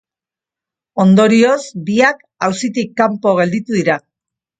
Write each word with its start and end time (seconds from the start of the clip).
Ondorioz, 1.03 1.57
biak 1.89 2.23
auzitik 2.47 2.95
kanpo 3.03 3.35
gelditu 3.41 3.77
dira. 3.81 3.99